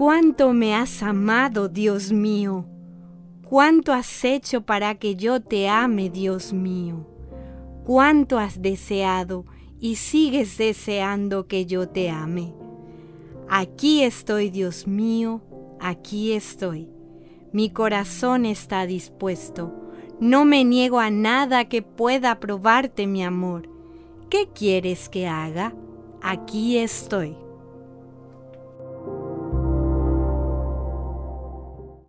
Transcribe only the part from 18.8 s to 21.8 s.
dispuesto. No me niego a nada